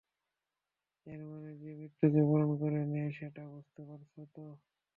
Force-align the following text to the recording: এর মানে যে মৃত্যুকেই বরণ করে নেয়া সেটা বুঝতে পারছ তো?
এর 1.07 1.21
মানে 1.25 1.51
যে 1.61 1.69
মৃত্যুকেই 1.79 2.25
বরণ 2.29 2.51
করে 2.61 2.79
নেয়া 2.85 3.09
সেটা 3.17 3.41
বুঝতে 3.53 3.81
পারছ 3.87 4.13
তো? 4.33 4.43